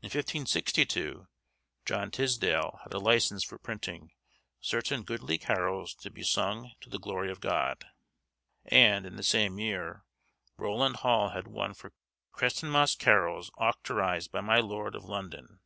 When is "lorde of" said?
14.58-15.04